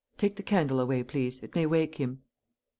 [0.17, 2.23] Take the candle away, please; it may wake him."